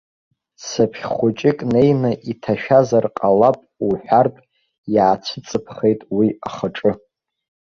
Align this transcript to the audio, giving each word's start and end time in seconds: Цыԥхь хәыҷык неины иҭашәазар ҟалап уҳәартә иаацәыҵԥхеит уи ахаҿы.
Цыԥхь 0.65 1.05
хәыҷык 1.13 1.59
неины 1.71 2.11
иҭашәазар 2.31 3.05
ҟалап 3.17 3.57
уҳәартә 3.87 4.41
иаацәыҵԥхеит 4.93 6.01
уи 6.15 6.27
ахаҿы. 6.47 6.91